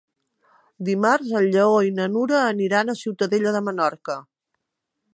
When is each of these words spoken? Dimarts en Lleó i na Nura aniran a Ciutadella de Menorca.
Dimarts 0.87 1.33
en 1.41 1.45
Lleó 1.57 1.75
i 1.89 1.93
na 1.99 2.09
Nura 2.15 2.41
aniran 2.55 2.89
a 2.95 2.99
Ciutadella 3.05 3.57
de 3.59 3.65
Menorca. 3.71 4.21